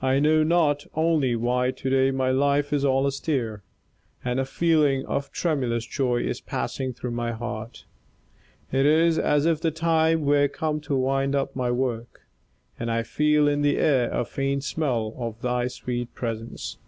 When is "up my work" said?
11.34-12.28